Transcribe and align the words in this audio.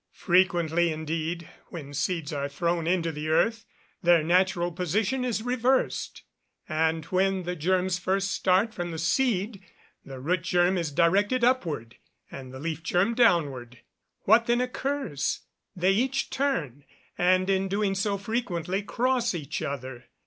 Frequently, 0.17 0.91
indeed, 0.91 1.47
when 1.67 1.93
seeds 1.93 2.33
are 2.33 2.49
thrown 2.49 2.87
into 2.87 3.11
the 3.11 3.29
earth, 3.29 3.65
their 4.01 4.23
natural 4.23 4.71
position 4.71 5.23
is 5.23 5.43
reversed, 5.43 6.23
and 6.67 7.05
when 7.13 7.43
the 7.43 7.55
germs 7.55 7.99
first 7.99 8.31
start 8.31 8.73
from 8.73 8.89
the 8.89 8.97
seed, 8.97 9.61
the 10.03 10.19
root 10.19 10.41
germ 10.41 10.75
is 10.75 10.91
directed 10.91 11.43
upward 11.43 11.97
and 12.31 12.51
the 12.51 12.59
leaf 12.59 12.81
germ 12.81 13.13
downward. 13.13 13.81
What 14.23 14.47
then 14.47 14.59
occurs? 14.59 15.41
They 15.75 15.91
each 15.91 16.31
turn, 16.31 16.83
and, 17.15 17.47
in 17.47 17.67
doing 17.67 17.93
so, 17.93 18.17
frequently 18.17 18.81
cross 18.81 19.35
each 19.35 19.61
other. 19.61 20.05